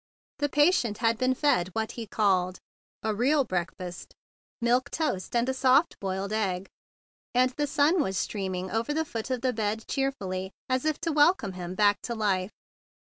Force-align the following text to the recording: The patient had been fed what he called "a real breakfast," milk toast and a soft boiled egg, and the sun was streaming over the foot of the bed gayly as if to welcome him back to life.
The 0.39 0.49
patient 0.49 0.97
had 0.97 1.19
been 1.19 1.35
fed 1.35 1.67
what 1.73 1.91
he 1.91 2.07
called 2.07 2.57
"a 3.03 3.13
real 3.13 3.43
breakfast," 3.43 4.15
milk 4.59 4.89
toast 4.89 5.35
and 5.35 5.47
a 5.47 5.53
soft 5.53 5.99
boiled 5.99 6.33
egg, 6.33 6.67
and 7.35 7.51
the 7.51 7.67
sun 7.67 8.01
was 8.01 8.17
streaming 8.17 8.71
over 8.71 8.95
the 8.95 9.05
foot 9.05 9.29
of 9.29 9.41
the 9.41 9.53
bed 9.53 9.85
gayly 9.85 10.53
as 10.67 10.85
if 10.85 10.99
to 11.01 11.11
welcome 11.11 11.51
him 11.53 11.75
back 11.75 12.01
to 12.01 12.15
life. 12.15 12.49